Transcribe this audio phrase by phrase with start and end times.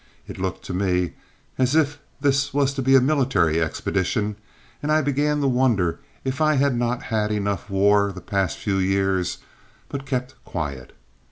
[0.27, 1.13] It looked to me
[1.59, 4.35] as if this was to be a military expedition,
[4.81, 8.79] and I began to wonder if I had not had enough war the past few
[8.79, 9.37] years,
[9.89, 10.95] but kept quiet.